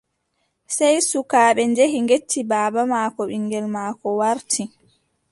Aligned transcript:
Sey 0.75 0.95
sukaaɓe 1.09 1.61
njehi 1.71 1.99
ngecci 2.05 2.39
baaba 2.49 2.81
maako 2.91 3.21
ɓiŋngel 3.29 3.65
maako 3.75 4.07
warti. 4.19 4.63